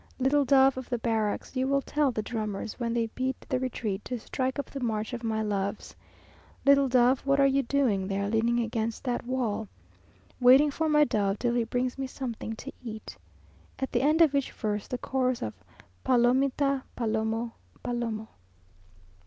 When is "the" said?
0.89-0.97, 2.11-2.23, 3.49-3.59, 4.71-4.79, 13.91-14.01, 14.87-14.97